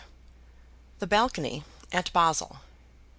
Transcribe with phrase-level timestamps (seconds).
[0.97, 2.61] The Balcony at Basle.